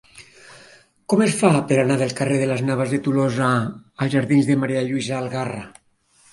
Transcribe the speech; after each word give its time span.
Com 1.13 1.21
es 1.25 1.35
fa 1.41 1.51
per 1.73 1.77
anar 1.81 1.97
del 2.03 2.15
carrer 2.21 2.41
de 2.45 2.49
Las 2.53 2.65
Navas 2.71 2.95
de 2.97 3.01
Tolosa 3.09 3.53
als 3.61 4.17
jardins 4.17 4.51
de 4.51 4.59
Ma. 4.65 4.75
Lluïsa 4.75 5.17
Algarra? 5.23 5.65